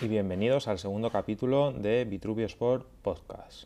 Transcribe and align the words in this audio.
y 0.00 0.06
bienvenidos 0.06 0.68
al 0.68 0.78
segundo 0.78 1.10
capítulo 1.10 1.72
de 1.72 2.04
Vitruvio 2.04 2.46
Sport 2.46 2.86
Podcast. 3.02 3.64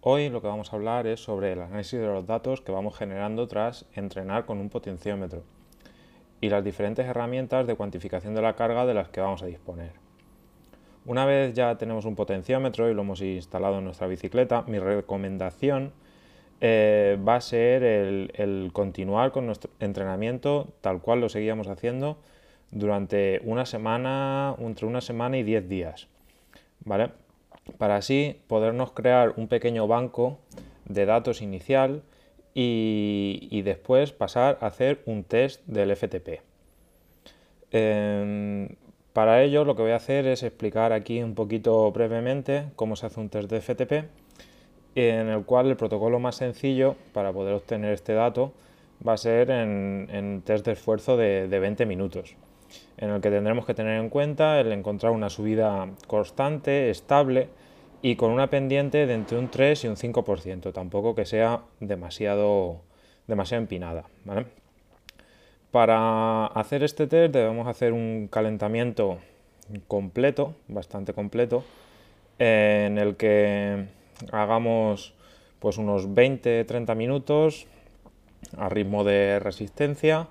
Hoy 0.00 0.28
lo 0.28 0.42
que 0.42 0.48
vamos 0.48 0.72
a 0.72 0.76
hablar 0.76 1.06
es 1.06 1.20
sobre 1.20 1.52
el 1.52 1.60
análisis 1.60 2.00
de 2.00 2.06
los 2.06 2.26
datos 2.26 2.60
que 2.60 2.72
vamos 2.72 2.96
generando 2.96 3.46
tras 3.46 3.84
entrenar 3.94 4.44
con 4.44 4.58
un 4.58 4.70
potenciómetro 4.70 5.44
y 6.40 6.48
las 6.48 6.64
diferentes 6.64 7.06
herramientas 7.06 7.66
de 7.68 7.76
cuantificación 7.76 8.34
de 8.34 8.42
la 8.42 8.56
carga 8.56 8.86
de 8.86 8.94
las 8.94 9.08
que 9.08 9.20
vamos 9.20 9.42
a 9.42 9.46
disponer. 9.46 9.92
Una 11.06 11.26
vez 11.26 11.54
ya 11.54 11.78
tenemos 11.78 12.06
un 12.06 12.16
potenciómetro 12.16 12.90
y 12.90 12.94
lo 12.94 13.02
hemos 13.02 13.20
instalado 13.20 13.78
en 13.78 13.84
nuestra 13.84 14.08
bicicleta, 14.08 14.64
mi 14.66 14.80
recomendación 14.80 15.92
eh, 16.60 17.16
va 17.26 17.36
a 17.36 17.40
ser 17.40 17.84
el, 17.84 18.32
el 18.34 18.70
continuar 18.72 19.30
con 19.30 19.46
nuestro 19.46 19.70
entrenamiento 19.78 20.66
tal 20.80 21.00
cual 21.00 21.20
lo 21.20 21.28
seguíamos 21.28 21.68
haciendo 21.68 22.18
durante 22.70 23.40
una 23.44 23.66
semana, 23.66 24.54
entre 24.58 24.86
una 24.86 25.00
semana 25.00 25.38
y 25.38 25.42
10 25.42 25.68
días, 25.68 26.08
¿vale? 26.84 27.10
Para 27.78 27.96
así 27.96 28.40
podernos 28.46 28.92
crear 28.92 29.34
un 29.36 29.48
pequeño 29.48 29.86
banco 29.86 30.38
de 30.86 31.06
datos 31.06 31.42
inicial 31.42 32.02
y, 32.54 33.62
después 33.62 34.12
pasar 34.12 34.58
a 34.60 34.66
hacer 34.66 35.00
un 35.06 35.22
test 35.22 35.64
del 35.66 35.94
FTP. 35.94 36.40
Em, 37.70 38.68
para 39.12 39.42
ello 39.42 39.64
lo 39.64 39.76
que 39.76 39.82
voy 39.82 39.92
a 39.92 39.96
hacer 39.96 40.26
es 40.26 40.42
explicar 40.42 40.92
aquí 40.92 41.22
un 41.22 41.34
poquito 41.34 41.90
brevemente 41.92 42.66
cómo 42.76 42.96
se 42.96 43.06
hace 43.06 43.20
un 43.20 43.28
test 43.28 43.50
de 43.50 43.60
FTP, 43.60 43.92
en 44.94 45.28
el 45.28 45.44
cual 45.44 45.68
el 45.68 45.76
protocolo 45.76 46.18
más 46.18 46.36
sencillo 46.36 46.96
para 47.12 47.32
poder 47.32 47.54
obtener 47.54 47.92
este 47.92 48.14
dato 48.14 48.52
va 49.06 49.12
a 49.12 49.16
ser 49.16 49.50
en, 49.50 50.08
en 50.10 50.42
test 50.42 50.64
de 50.66 50.72
esfuerzo 50.72 51.16
de 51.16 51.46
20 51.46 51.86
minutos 51.86 52.36
en 52.96 53.10
el 53.10 53.20
que 53.20 53.30
tendremos 53.30 53.64
que 53.66 53.74
tener 53.74 54.00
en 54.00 54.10
cuenta 54.10 54.60
el 54.60 54.72
encontrar 54.72 55.12
una 55.12 55.30
subida 55.30 55.88
constante, 56.06 56.90
estable 56.90 57.48
y 58.02 58.16
con 58.16 58.30
una 58.30 58.48
pendiente 58.50 59.06
de 59.06 59.14
entre 59.14 59.38
un 59.38 59.48
3 59.48 59.84
y 59.84 59.88
un 59.88 59.96
5%, 59.96 60.72
tampoco 60.72 61.14
que 61.14 61.24
sea 61.24 61.62
demasiado, 61.80 62.80
demasiado 63.26 63.62
empinada. 63.62 64.04
Para 65.70 66.46
hacer 66.46 66.82
este 66.82 67.06
test 67.06 67.34
debemos 67.34 67.66
hacer 67.66 67.92
un 67.92 68.28
calentamiento 68.30 69.18
completo, 69.86 70.54
bastante 70.68 71.12
completo, 71.12 71.64
en 72.38 72.98
el 72.98 73.16
que 73.16 73.86
hagamos 74.32 75.14
pues 75.58 75.76
unos 75.76 76.08
20-30 76.08 76.94
minutos 76.94 77.66
a 78.56 78.68
ritmo 78.68 79.04
de 79.04 79.40
resistencia 79.40 80.28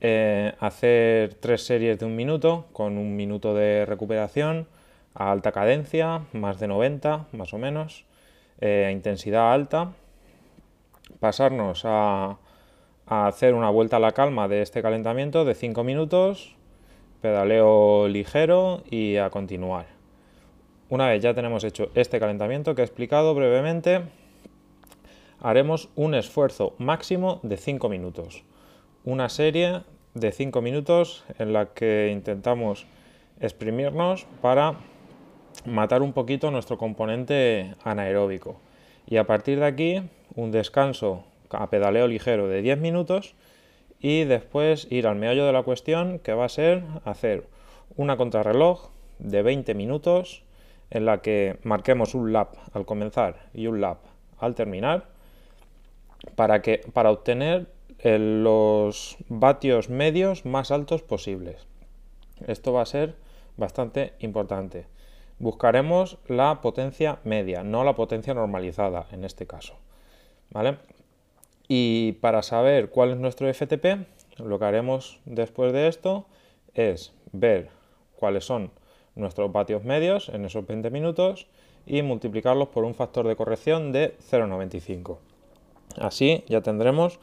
eh, 0.00 0.54
hacer 0.60 1.34
tres 1.34 1.64
series 1.64 1.98
de 1.98 2.06
un 2.06 2.16
minuto 2.16 2.66
con 2.72 2.98
un 2.98 3.16
minuto 3.16 3.54
de 3.54 3.86
recuperación 3.86 4.66
a 5.14 5.30
alta 5.30 5.52
cadencia, 5.52 6.22
más 6.32 6.58
de 6.58 6.68
90 6.68 7.26
más 7.32 7.54
o 7.54 7.58
menos, 7.58 8.04
eh, 8.60 8.84
a 8.86 8.90
intensidad 8.90 9.52
alta, 9.52 9.92
pasarnos 11.20 11.84
a, 11.84 12.38
a, 13.06 13.26
hacer 13.26 13.54
una 13.54 13.70
vuelta 13.70 13.96
a 13.96 14.00
la 14.00 14.12
calma 14.12 14.48
de 14.48 14.62
este 14.62 14.82
calentamiento 14.82 15.44
de 15.44 15.54
5 15.54 15.84
minutos, 15.84 16.56
pedaleo 17.20 18.08
ligero 18.08 18.82
y 18.90 19.16
a 19.16 19.30
continuar. 19.30 19.86
Una 20.90 21.08
vez 21.08 21.22
ya 21.22 21.34
tenemos 21.34 21.64
hecho 21.64 21.90
este 21.94 22.20
calentamiento 22.20 22.74
que 22.74 22.82
he 22.82 22.84
explicado 22.84 23.34
brevemente, 23.34 24.02
haremos 25.40 25.88
un 25.94 26.14
esfuerzo 26.14 26.74
máximo 26.78 27.40
de 27.42 27.56
5 27.56 27.88
minutos. 27.88 28.44
Una 29.06 29.28
serie 29.28 29.82
de 30.14 30.32
5 30.32 30.62
minutos 30.62 31.24
en 31.38 31.52
la 31.52 31.74
que 31.74 32.08
intentamos 32.10 32.86
exprimirnos 33.38 34.26
para 34.40 34.76
matar 35.66 36.00
un 36.00 36.14
poquito 36.14 36.50
nuestro 36.50 36.78
componente 36.78 37.74
anaeróbico. 37.84 38.56
Y 39.06 39.18
a 39.18 39.26
partir 39.26 39.58
de 39.58 39.66
aquí, 39.66 40.02
un 40.36 40.52
descanso 40.52 41.22
a 41.50 41.68
pedaleo 41.68 42.08
ligero 42.08 42.48
de 42.48 42.62
10 42.62 42.78
minutos 42.78 43.34
y 44.00 44.24
después 44.24 44.90
ir 44.90 45.06
al 45.06 45.16
meollo 45.16 45.44
de 45.44 45.52
la 45.52 45.64
cuestión 45.64 46.18
que 46.18 46.32
va 46.32 46.46
a 46.46 46.48
ser 46.48 46.82
hacer 47.04 47.46
una 47.98 48.16
contrarreloj 48.16 48.88
de 49.18 49.42
20 49.42 49.74
minutos 49.74 50.44
en 50.88 51.04
la 51.04 51.20
que 51.20 51.58
marquemos 51.62 52.14
un 52.14 52.32
lap 52.32 52.54
al 52.72 52.86
comenzar 52.86 53.50
y 53.52 53.66
un 53.66 53.82
lap 53.82 53.98
al 54.38 54.54
terminar 54.54 55.08
para, 56.36 56.62
que, 56.62 56.80
para 56.94 57.10
obtener 57.10 57.73
los 58.04 59.16
vatios 59.28 59.88
medios 59.88 60.44
más 60.44 60.70
altos 60.70 61.02
posibles. 61.02 61.66
Esto 62.46 62.72
va 62.72 62.82
a 62.82 62.86
ser 62.86 63.16
bastante 63.56 64.12
importante. 64.18 64.86
Buscaremos 65.38 66.18
la 66.28 66.60
potencia 66.60 67.18
media, 67.24 67.64
no 67.64 67.82
la 67.82 67.94
potencia 67.94 68.34
normalizada 68.34 69.06
en 69.10 69.24
este 69.24 69.46
caso. 69.46 69.74
¿Vale? 70.50 70.76
Y 71.66 72.12
para 72.20 72.42
saber 72.42 72.90
cuál 72.90 73.12
es 73.12 73.16
nuestro 73.16 73.52
FTP, 73.52 74.06
lo 74.38 74.58
que 74.58 74.64
haremos 74.64 75.20
después 75.24 75.72
de 75.72 75.88
esto 75.88 76.26
es 76.74 77.12
ver 77.32 77.70
cuáles 78.16 78.44
son 78.44 78.70
nuestros 79.14 79.50
vatios 79.50 79.82
medios 79.82 80.28
en 80.28 80.44
esos 80.44 80.66
20 80.66 80.90
minutos 80.90 81.46
y 81.86 82.02
multiplicarlos 82.02 82.68
por 82.68 82.84
un 82.84 82.94
factor 82.94 83.26
de 83.26 83.36
corrección 83.36 83.92
de 83.92 84.16
0,95. 84.30 85.18
Así 85.96 86.44
ya 86.48 86.60
tendremos 86.60 87.18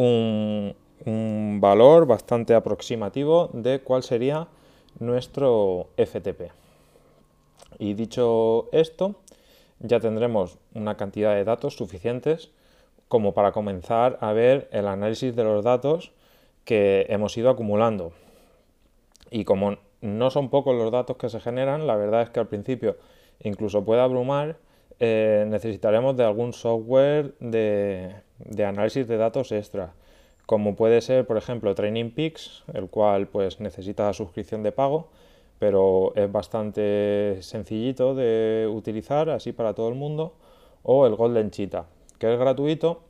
un, 0.00 1.60
valor 1.60 2.06
bastante 2.06 2.54
aproximativo 2.54 3.50
de 3.52 3.80
cuál 3.80 4.02
sería 4.02 4.48
nuestro 4.98 5.88
FTP. 5.96 6.52
Y 7.78 7.94
dicho 7.94 8.68
esto, 8.72 9.16
ya 9.78 10.00
tendremos 10.00 10.58
una 10.74 10.96
cantidad 10.96 11.34
de 11.34 11.44
datos 11.44 11.76
suficientes 11.76 12.50
como 13.08 13.32
para 13.32 13.52
comenzar 13.52 14.18
a 14.20 14.32
ver 14.32 14.68
el 14.72 14.86
análisis 14.86 15.34
de 15.34 15.44
los 15.44 15.64
datos 15.64 16.12
que 16.64 17.06
hemos 17.08 17.36
ido 17.36 17.50
acumulando. 17.50 18.12
Y 19.30 19.44
como 19.44 19.78
no 20.00 20.30
son 20.30 20.50
pocos 20.50 20.76
los 20.76 20.92
datos 20.92 21.16
que 21.16 21.28
se 21.28 21.40
generan, 21.40 21.86
la 21.86 21.96
verdad 21.96 22.22
es 22.22 22.30
que 22.30 22.40
al 22.40 22.48
principio 22.48 22.96
incluso 23.42 23.84
puede 23.84 24.02
abrumar, 24.02 24.56
eh, 24.98 25.46
necesitaremos 25.48 26.16
de 26.16 26.24
algún 26.24 26.52
software 26.52 27.34
de, 27.40 28.14
de 28.44 28.64
análisis 28.64 29.06
de 29.06 29.16
datos 29.16 29.52
extra, 29.52 29.92
como 30.46 30.74
puede 30.74 31.00
ser, 31.00 31.26
por 31.26 31.36
ejemplo, 31.36 31.74
Training 31.74 32.10
Peaks, 32.10 32.64
el 32.74 32.88
cual 32.88 33.28
pues 33.28 33.60
necesita 33.60 34.12
suscripción 34.12 34.62
de 34.62 34.72
pago, 34.72 35.08
pero 35.58 36.12
es 36.16 36.30
bastante 36.32 37.38
sencillito 37.42 38.14
de 38.14 38.68
utilizar 38.68 39.30
así 39.30 39.52
para 39.52 39.74
todo 39.74 39.88
el 39.88 39.94
mundo, 39.94 40.32
o 40.82 41.06
el 41.06 41.14
Golden 41.14 41.50
Cheetah, 41.50 41.86
que 42.18 42.32
es 42.32 42.38
gratuito 42.38 43.02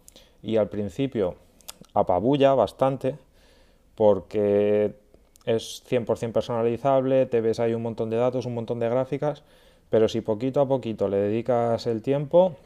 y 0.42 0.56
al 0.56 0.68
principio 0.68 1.36
apabulla 1.94 2.54
bastante 2.54 3.16
porque 3.94 4.94
es 5.47 5.82
100% 5.88 6.32
personalizable, 6.32 7.26
te 7.26 7.41
ves 7.41 7.60
ahí 7.60 7.74
un 7.74 7.82
montón 7.82 8.10
de 8.10 8.16
datos, 8.16 8.47
un 8.47 8.54
montón 8.54 8.78
de 8.80 8.88
gráficas, 8.88 9.42
pero 9.88 10.08
si 10.08 10.20
poquito 10.20 10.60
a 10.60 10.68
poquito 10.68 11.08
le 11.08 11.16
dedicas 11.16 11.86
el 11.86 12.02
tiempo, 12.02 12.56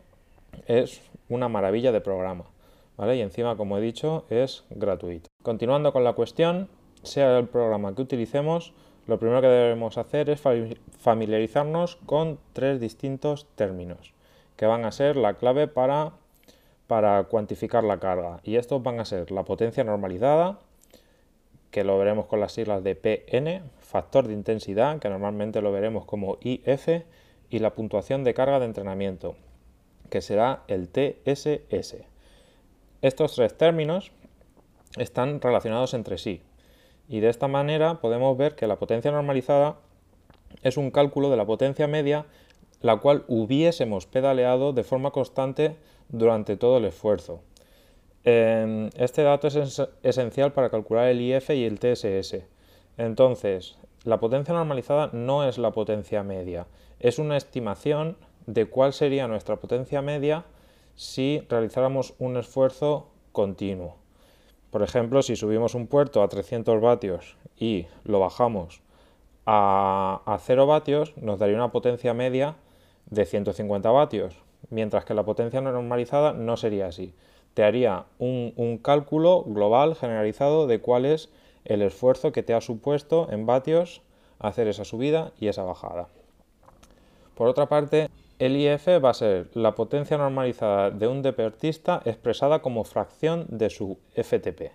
es 0.66 1.00
una 1.28 1.48
maravilla 1.48 1.92
de 1.92 2.00
programa. 2.00 2.44
Y 2.98 3.20
encima, 3.20 3.56
como 3.56 3.76
he 3.76 3.80
dicho, 3.80 4.24
es 4.30 4.64
gratuito. 4.70 5.28
Continuando 5.42 5.92
con 5.92 6.04
la 6.04 6.12
cuestión, 6.12 6.68
sea 7.02 7.38
el 7.38 7.48
programa 7.48 7.94
que 7.94 8.02
utilicemos, 8.02 8.72
lo 9.06 9.18
primero 9.18 9.40
que 9.40 9.48
debemos 9.48 9.98
hacer 9.98 10.30
es 10.30 10.40
familiarizarnos 10.40 11.96
con 12.06 12.38
tres 12.52 12.80
distintos 12.80 13.46
términos, 13.56 14.14
que 14.56 14.66
van 14.66 14.84
a 14.84 14.92
ser 14.92 15.16
la 15.16 15.34
clave 15.34 15.68
para, 15.68 16.12
para 16.86 17.24
cuantificar 17.24 17.84
la 17.84 17.98
carga. 17.98 18.40
Y 18.44 18.56
estos 18.56 18.82
van 18.82 19.00
a 19.00 19.04
ser 19.04 19.30
la 19.30 19.44
potencia 19.44 19.84
normalizada, 19.84 20.58
que 21.70 21.84
lo 21.84 21.98
veremos 21.98 22.26
con 22.26 22.40
las 22.40 22.52
siglas 22.52 22.84
de 22.84 22.94
PN, 22.94 23.62
factor 23.80 24.28
de 24.28 24.32
intensidad, 24.32 25.00
que 25.00 25.10
normalmente 25.10 25.60
lo 25.60 25.72
veremos 25.72 26.04
como 26.04 26.38
IF, 26.40 26.88
y 27.50 27.58
la 27.58 27.74
puntuación 27.74 28.24
de 28.24 28.34
carga 28.34 28.60
de 28.60 28.66
entrenamiento, 28.66 29.36
que 30.08 30.22
será 30.22 30.62
el 30.68 30.88
TSS. 30.88 32.13
Estos 33.04 33.34
tres 33.34 33.54
términos 33.54 34.12
están 34.96 35.42
relacionados 35.42 35.92
entre 35.92 36.16
sí 36.16 36.40
y 37.06 37.20
de 37.20 37.28
esta 37.28 37.48
manera 37.48 38.00
podemos 38.00 38.34
ver 38.38 38.54
que 38.54 38.66
la 38.66 38.78
potencia 38.78 39.10
normalizada 39.10 39.76
es 40.62 40.78
un 40.78 40.90
cálculo 40.90 41.28
de 41.28 41.36
la 41.36 41.44
potencia 41.44 41.86
media 41.86 42.24
la 42.80 42.96
cual 42.96 43.24
hubiésemos 43.28 44.06
pedaleado 44.06 44.72
de 44.72 44.84
forma 44.84 45.10
constante 45.10 45.76
durante 46.08 46.56
todo 46.56 46.78
el 46.78 46.86
esfuerzo. 46.86 47.42
Em, 48.24 48.88
este 48.96 49.22
dato 49.22 49.48
es 49.48 49.82
esencial 50.02 50.54
para 50.54 50.70
calcular 50.70 51.08
el 51.08 51.20
IF 51.20 51.50
y 51.50 51.66
el 51.66 51.78
TSS. 51.78 52.46
Entonces, 52.96 53.76
la 54.04 54.18
potencia 54.18 54.54
normalizada 54.54 55.10
no 55.12 55.46
es 55.46 55.58
la 55.58 55.72
potencia 55.72 56.22
media, 56.22 56.68
es 57.00 57.18
una 57.18 57.36
estimación 57.36 58.16
de 58.46 58.64
cuál 58.64 58.94
sería 58.94 59.28
nuestra 59.28 59.56
potencia 59.56 60.00
media 60.00 60.46
si 60.96 61.44
realizáramos 61.48 62.14
un 62.18 62.36
esfuerzo 62.36 63.08
continuo. 63.32 63.96
Por 64.70 64.82
ejemplo, 64.82 65.22
si 65.22 65.36
subimos 65.36 65.74
un 65.74 65.86
puerto 65.86 66.22
a 66.22 66.28
300 66.28 66.80
vatios 66.80 67.36
y 67.56 67.86
lo 68.04 68.20
bajamos 68.20 68.82
a, 69.46 70.22
a 70.24 70.38
0 70.38 70.66
vatios 70.66 71.16
nos 71.16 71.38
daría 71.38 71.56
una 71.56 71.72
potencia 71.72 72.14
media 72.14 72.56
de 73.06 73.26
150 73.26 73.90
vatios, 73.90 74.36
mientras 74.70 75.04
que 75.04 75.14
la 75.14 75.24
potencia 75.24 75.60
normalizada 75.60 76.32
no 76.32 76.56
sería 76.56 76.86
así. 76.86 77.14
Te 77.54 77.62
haría 77.62 78.06
un, 78.18 78.52
un 78.56 78.78
cálculo 78.78 79.44
global 79.44 79.94
generalizado 79.94 80.66
de 80.66 80.80
cuál 80.80 81.04
es 81.04 81.30
el 81.64 81.82
esfuerzo 81.82 82.32
que 82.32 82.42
te 82.42 82.54
ha 82.54 82.60
supuesto 82.60 83.28
en 83.30 83.46
vatios 83.46 84.02
hacer 84.38 84.66
esa 84.68 84.84
subida 84.84 85.32
y 85.38 85.48
esa 85.48 85.62
bajada. 85.62 86.08
Por 87.34 87.48
otra 87.48 87.66
parte, 87.66 88.08
el 88.38 88.56
IF 88.56 88.88
va 89.02 89.10
a 89.10 89.14
ser 89.14 89.48
la 89.54 89.74
potencia 89.74 90.18
normalizada 90.18 90.90
de 90.90 91.06
un 91.06 91.22
deportista 91.22 92.02
expresada 92.04 92.60
como 92.60 92.84
fracción 92.84 93.46
de 93.48 93.70
su 93.70 93.98
FTP. 94.14 94.72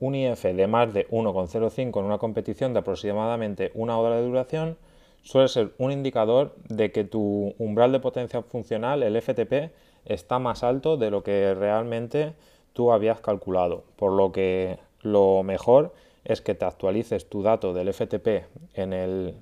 Un 0.00 0.14
IF 0.14 0.42
de 0.42 0.66
más 0.66 0.92
de 0.92 1.08
1,05 1.08 1.98
en 1.98 2.04
una 2.04 2.18
competición 2.18 2.72
de 2.72 2.80
aproximadamente 2.80 3.70
una 3.74 3.98
hora 3.98 4.16
de 4.16 4.22
duración 4.22 4.76
suele 5.22 5.48
ser 5.48 5.72
un 5.78 5.92
indicador 5.92 6.54
de 6.68 6.92
que 6.92 7.04
tu 7.04 7.54
umbral 7.58 7.92
de 7.92 8.00
potencia 8.00 8.42
funcional, 8.42 9.02
el 9.02 9.20
FTP, 9.20 9.72
está 10.04 10.38
más 10.38 10.62
alto 10.62 10.96
de 10.96 11.10
lo 11.10 11.22
que 11.22 11.54
realmente 11.54 12.34
tú 12.72 12.92
habías 12.92 13.20
calculado, 13.20 13.84
por 13.96 14.12
lo 14.12 14.32
que 14.32 14.78
lo 15.02 15.42
mejor 15.42 15.92
es 16.24 16.40
que 16.40 16.54
te 16.54 16.64
actualices 16.64 17.28
tu 17.28 17.42
dato 17.42 17.72
del 17.72 17.92
FTP 17.92 18.44
en 18.74 18.92
el, 18.92 19.34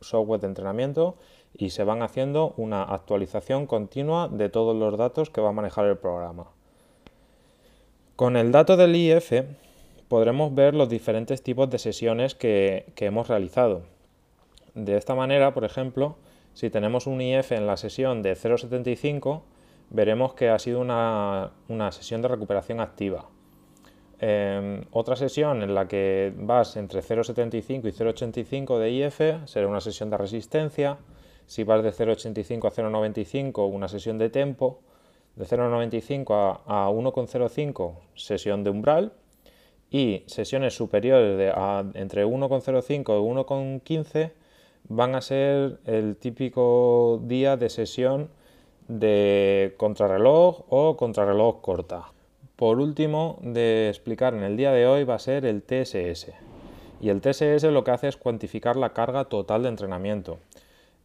software 0.00 0.40
de 0.40 0.46
entrenamiento 0.46 1.16
y 1.54 1.70
se 1.70 1.84
van 1.84 2.02
haciendo 2.02 2.54
una 2.56 2.82
actualización 2.82 3.66
continua 3.66 4.28
de 4.28 4.48
todos 4.48 4.76
los 4.76 4.96
datos 4.96 5.30
que 5.30 5.40
va 5.40 5.50
a 5.50 5.52
manejar 5.52 5.86
el 5.86 5.96
programa. 5.96 6.46
Con 8.16 8.36
el 8.36 8.52
dato 8.52 8.76
del 8.76 8.96
IF 8.96 9.32
podremos 10.08 10.54
ver 10.54 10.74
los 10.74 10.88
diferentes 10.88 11.42
tipos 11.42 11.70
de 11.70 11.78
sesiones 11.78 12.34
que, 12.34 12.92
hemos 12.96 13.28
realizado. 13.28 13.82
De 14.74 14.96
esta 14.96 15.14
manera, 15.14 15.54
por 15.54 15.64
ejemplo, 15.64 16.16
si 16.54 16.70
tenemos 16.70 17.06
un 17.06 17.20
IF 17.20 17.52
en 17.52 17.66
la 17.66 17.76
sesión 17.76 18.22
de 18.22 18.34
0.75, 18.34 19.42
veremos 19.90 20.34
que 20.34 20.48
ha 20.48 20.58
sido 20.58 20.80
una 20.80 21.52
sesión 21.92 22.22
de 22.22 22.28
recuperación 22.28 22.80
activa. 22.80 23.28
Em, 24.22 24.82
otra 24.92 25.16
sesión 25.16 25.62
en 25.62 25.74
la 25.74 25.88
que 25.88 26.30
vas 26.36 26.76
entre 26.76 27.00
0,75 27.00 27.88
y 27.88 27.92
0,85 27.92 28.78
de 28.78 28.90
IF 28.90 29.20
será 29.46 29.66
una 29.66 29.80
sesión 29.80 30.10
de 30.10 30.18
resistencia. 30.18 30.98
Si 31.50 31.64
vas 31.64 31.82
de 31.82 31.90
0,85 31.90 32.68
a 32.68 32.70
0,95, 32.70 33.68
una 33.68 33.88
sesión 33.88 34.18
de 34.18 34.30
tempo. 34.30 34.78
De 35.34 35.44
0,95 35.44 36.62
a, 36.64 36.86
a 36.86 36.90
1,05, 36.90 37.94
sesión 38.14 38.62
de 38.62 38.70
umbral. 38.70 39.12
Y 39.90 40.22
sesiones 40.26 40.76
superiores 40.76 41.36
de 41.36 41.48
entre 41.94 42.24
1,05 42.24 42.94
y 42.94 43.82
1,15 43.82 44.30
van 44.84 45.16
a 45.16 45.20
ser 45.20 45.80
el 45.86 46.14
típico 46.14 47.20
día 47.24 47.56
de 47.56 47.68
sesión 47.68 48.30
de 48.86 49.74
contrarreloj 49.76 50.66
o 50.68 50.96
contrarreloj 50.96 51.62
corta. 51.62 52.12
Por 52.54 52.78
último, 52.78 53.40
de 53.42 53.88
explicar 53.88 54.34
en 54.34 54.44
el 54.44 54.56
día 54.56 54.70
de 54.70 54.86
hoy 54.86 55.02
va 55.02 55.16
a 55.16 55.18
ser 55.18 55.44
el 55.44 55.64
TSS. 55.64 56.30
Y 57.00 57.08
el 57.08 57.20
TSS 57.20 57.64
lo 57.64 57.82
que 57.82 57.90
hace 57.90 58.06
es 58.06 58.16
cuantificar 58.16 58.76
la 58.76 58.92
carga 58.92 59.24
total 59.24 59.64
de 59.64 59.70
entrenamiento. 59.70 60.38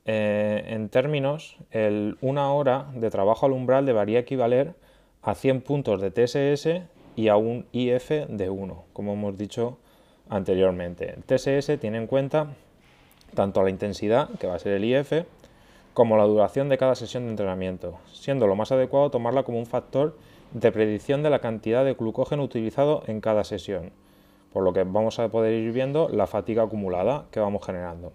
Eh, 0.05 0.63
en 0.67 0.89
términos, 0.89 1.57
el 1.71 2.17
una 2.21 2.53
hora 2.53 2.87
de 2.93 3.09
trabajo 3.09 3.47
al 3.47 3.53
umbral 3.53 3.85
debería 3.85 4.19
equivaler 4.19 4.75
a 5.23 5.33
100 5.33 5.61
puntos 5.61 5.99
de 5.99 6.11
TSS 6.11 6.83
y 7.15 7.29
a 7.29 7.37
un 7.37 7.65
IF 7.71 8.11
de 8.29 8.49
1, 8.49 8.85
como 8.93 9.13
hemos 9.13 9.37
dicho 9.37 9.79
anteriormente. 10.29 11.15
El 11.15 11.23
TSS 11.23 11.79
tiene 11.79 11.97
en 11.97 12.07
cuenta 12.07 12.53
tanto 13.33 13.63
la 13.63 13.69
intensidad, 13.69 14.29
que 14.39 14.47
va 14.47 14.55
a 14.55 14.59
ser 14.59 14.73
el 14.73 14.85
IF, 14.85 15.25
como 15.93 16.17
la 16.17 16.25
duración 16.25 16.69
de 16.69 16.77
cada 16.77 16.95
sesión 16.95 17.23
de 17.23 17.31
entrenamiento, 17.31 17.97
siendo 18.11 18.47
lo 18.47 18.55
más 18.55 18.71
adecuado 18.71 19.09
tomarla 19.09 19.43
como 19.43 19.59
un 19.59 19.65
factor 19.65 20.17
de 20.51 20.71
predicción 20.71 21.23
de 21.23 21.29
la 21.29 21.39
cantidad 21.39 21.83
de 21.83 21.93
glucógeno 21.93 22.43
utilizado 22.43 23.03
en 23.07 23.21
cada 23.21 23.43
sesión, 23.43 23.91
por 24.53 24.63
lo 24.63 24.73
que 24.73 24.83
vamos 24.83 25.19
a 25.19 25.29
poder 25.29 25.53
ir 25.53 25.71
viendo 25.71 26.09
la 26.09 26.27
fatiga 26.27 26.63
acumulada 26.63 27.25
que 27.31 27.39
vamos 27.39 27.65
generando. 27.65 28.13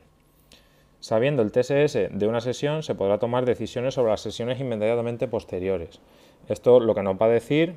Sabiendo 1.00 1.40
el 1.40 1.50
TSS 1.50 2.10
de 2.10 2.26
una 2.26 2.42
sesión, 2.42 2.82
se 2.82 2.94
podrá 2.94 3.18
tomar 3.18 3.46
decisiones 3.46 3.94
sobre 3.94 4.10
las 4.10 4.20
sesiones 4.20 4.60
inmediatamente 4.60 5.28
posteriores. 5.28 5.98
Esto 6.46 6.78
lo 6.78 6.94
que 6.94 7.02
nos 7.02 7.16
va 7.16 7.24
a 7.24 7.30
decir 7.30 7.74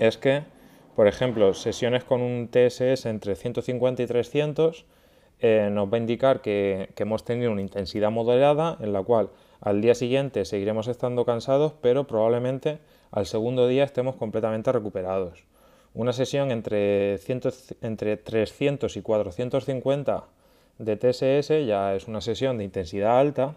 es 0.00 0.18
que, 0.18 0.42
por 0.96 1.06
ejemplo, 1.06 1.54
sesiones 1.54 2.02
con 2.02 2.22
un 2.22 2.48
TSS 2.48 3.06
entre 3.06 3.36
150 3.36 4.02
y 4.02 4.06
300 4.06 4.86
eh, 5.38 5.68
nos 5.70 5.92
va 5.92 5.98
a 5.98 6.00
indicar 6.00 6.40
que, 6.40 6.88
hemos 6.96 7.24
tenido 7.24 7.52
una 7.52 7.60
intensidad 7.60 8.10
moderada 8.10 8.76
en 8.80 8.92
la 8.92 9.02
cual 9.04 9.30
al 9.60 9.80
día 9.80 9.94
siguiente 9.94 10.44
seguiremos 10.44 10.88
estando 10.88 11.24
cansados, 11.24 11.74
pero 11.80 12.08
probablemente 12.08 12.80
al 13.12 13.26
segundo 13.26 13.68
día 13.68 13.84
estemos 13.84 14.16
completamente 14.16 14.72
recuperados. 14.72 15.44
Una 15.94 16.12
sesión 16.12 16.50
entre, 16.50 17.20
entre 17.82 18.16
300 18.16 18.96
y 18.96 19.02
450 19.02 20.24
de 20.78 20.96
TSS 20.96 21.66
ya 21.66 21.94
es 21.94 22.08
una 22.08 22.20
sesión 22.20 22.58
de 22.58 22.64
intensidad 22.64 23.18
alta 23.18 23.56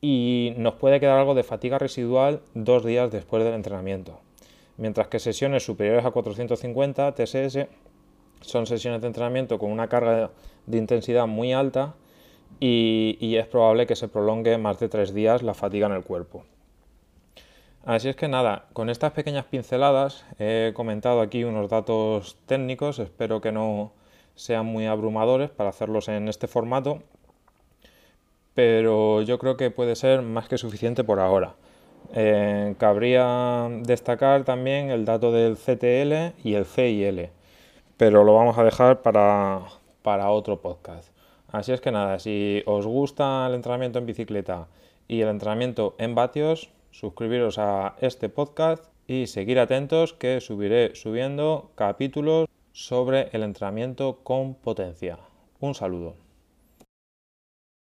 y 0.00 0.54
nos 0.56 0.74
puede 0.74 1.00
quedar 1.00 1.18
algo 1.18 1.34
de 1.34 1.42
fatiga 1.42 1.78
residual 1.78 2.40
dos 2.54 2.84
días 2.84 3.10
después 3.10 3.42
del 3.44 3.54
entrenamiento. 3.54 4.20
Mientras 4.76 5.08
que 5.08 5.18
sesiones 5.18 5.64
superiores 5.64 6.04
a 6.04 6.12
450 6.12 7.14
TSS 7.14 7.66
son 8.40 8.66
sesiones 8.66 9.00
de 9.00 9.08
entrenamiento 9.08 9.58
con 9.58 9.72
una 9.72 9.88
carga 9.88 10.30
de 10.66 10.78
intensidad 10.78 11.26
muy 11.26 11.52
alta 11.52 11.94
y, 12.60 13.18
y 13.20 13.36
es 13.36 13.46
probable 13.46 13.86
que 13.86 13.96
se 13.96 14.08
prolongue 14.08 14.56
más 14.58 14.78
de 14.78 14.88
tres 14.88 15.12
días 15.12 15.42
la 15.42 15.54
fatiga 15.54 15.86
en 15.88 15.94
el 15.94 16.04
cuerpo. 16.04 16.44
Así 17.84 18.08
es 18.08 18.16
que 18.16 18.28
nada, 18.28 18.66
con 18.74 18.90
estas 18.90 19.12
pequeñas 19.12 19.46
pinceladas 19.46 20.24
he 20.38 20.72
comentado 20.74 21.20
aquí 21.20 21.42
unos 21.44 21.70
datos 21.70 22.36
técnicos, 22.46 22.98
espero 22.98 23.40
que 23.40 23.50
no 23.50 23.92
sean 24.38 24.66
muy 24.66 24.86
abrumadores 24.86 25.50
para 25.50 25.70
hacerlos 25.70 26.08
en 26.08 26.28
este 26.28 26.46
formato, 26.46 27.02
pero 28.54 29.20
yo 29.22 29.38
creo 29.38 29.56
que 29.56 29.70
puede 29.70 29.96
ser 29.96 30.22
más 30.22 30.48
que 30.48 30.58
suficiente 30.58 31.02
por 31.02 31.18
ahora. 31.18 31.54
Eh, 32.14 32.76
cabría 32.78 33.68
destacar 33.82 34.44
también 34.44 34.90
el 34.90 35.04
dato 35.04 35.32
del 35.32 35.56
CTL 35.56 36.38
y 36.44 36.54
el 36.54 36.64
CIL, 36.64 37.30
pero 37.96 38.22
lo 38.22 38.34
vamos 38.34 38.56
a 38.58 38.64
dejar 38.64 39.02
para, 39.02 39.62
para 40.02 40.30
otro 40.30 40.60
podcast. 40.60 41.10
Así 41.48 41.72
es 41.72 41.80
que 41.80 41.90
nada, 41.90 42.20
si 42.20 42.62
os 42.64 42.86
gusta 42.86 43.46
el 43.48 43.54
entrenamiento 43.54 43.98
en 43.98 44.06
bicicleta 44.06 44.68
y 45.08 45.20
el 45.20 45.28
entrenamiento 45.28 45.96
en 45.98 46.14
vatios, 46.14 46.70
suscribiros 46.92 47.58
a 47.58 47.96
este 48.00 48.28
podcast 48.28 48.84
y 49.08 49.26
seguir 49.26 49.58
atentos 49.58 50.12
que 50.12 50.40
subiré 50.40 50.94
subiendo 50.94 51.70
capítulos 51.74 52.48
sobre 52.78 53.28
el 53.32 53.42
entrenamiento 53.42 54.22
con 54.22 54.54
potencia. 54.54 55.18
Un 55.58 55.74
saludo. 55.74 56.27